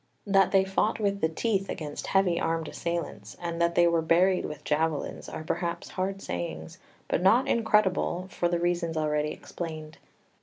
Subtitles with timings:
[0.25, 4.45] That they fought with the teeth against heavy armed assailants, and that they were buried
[4.45, 9.99] with javelins, are perhaps hard sayings, but not incredible, for the reasons already explained.